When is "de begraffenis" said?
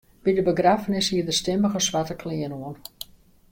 0.37-1.09